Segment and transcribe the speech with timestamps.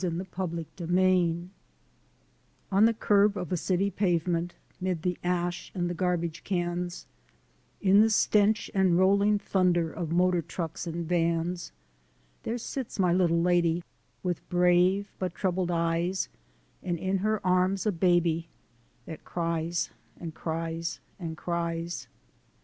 [0.03, 1.47] I GO TO JAIL ONCE MORE
[2.71, 7.05] On the curb of a city pavement, 'Mid the ash and garbage cans;
[7.83, 11.71] In the stench and rolling thunder Of motor trucks and vans;
[12.41, 13.83] There sits my little lady,
[14.23, 16.29] With brave but troubled eyes,
[16.81, 18.49] And in her arms a baby,
[19.05, 22.07] That cries, and cries, and cries.